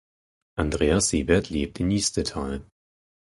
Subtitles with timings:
[0.57, 2.65] Andreas Siebert lebt in Niestetal.